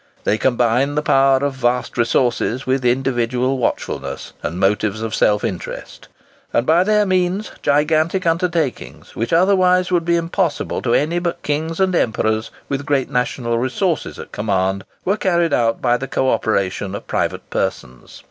[0.23, 6.07] They combine the power of vast resources with individual watchfulness and motives of self interest;
[6.51, 11.79] and by their means gigantic undertakings, which otherwise would be impossible to any but kings
[11.79, 16.95] and emperors with great national resources at command, were carried out by the co operation
[16.95, 18.19] of private persons.